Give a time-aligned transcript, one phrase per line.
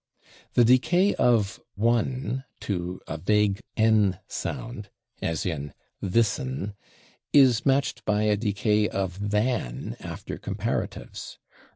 [0.55, 4.89] The decay of /one/ to a vague /n/ sound,
[5.21, 6.73] as in /this'n/,
[7.33, 11.37] is matched by a decay of /than/ after comparatives.